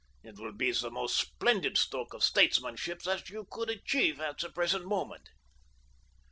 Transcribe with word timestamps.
It 0.23 0.39
will 0.39 0.53
be 0.53 0.71
the 0.71 0.89
most 0.89 1.15
splendid 1.15 1.77
stroke 1.77 2.15
of 2.15 2.23
statesmanship 2.23 3.03
that 3.03 3.29
you 3.29 3.45
could 3.47 3.69
achieve 3.69 4.19
at 4.19 4.39
the 4.39 4.49
present 4.49 4.87
moment." 4.87 5.29